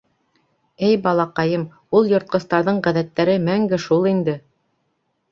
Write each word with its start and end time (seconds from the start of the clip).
—Эй 0.85 0.93
балаҡайым, 1.01 1.65
ул 1.99 2.09
йыртҡыстарҙың 2.13 2.79
ғәҙәттәре 2.87 3.35
мәңге 3.49 3.79
шул 3.85 4.09
инде. 4.13 4.35